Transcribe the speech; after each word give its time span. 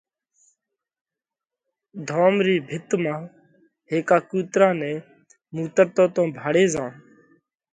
ڌوم 2.07 2.35
رِي 2.45 2.55
ڀِت 2.67 2.89
مانه 3.03 3.29
هيڪا 3.91 4.17
ڪُوترا 4.29 4.69
نئہ 4.79 4.93
مُوترتو 5.53 6.05
تو 6.15 6.21
ڀاۯي 6.37 6.65
زائوه 6.73 6.91